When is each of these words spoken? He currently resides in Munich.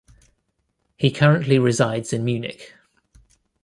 He 0.97 1.11
currently 1.11 1.59
resides 1.59 2.11
in 2.11 2.25
Munich. 2.25 2.73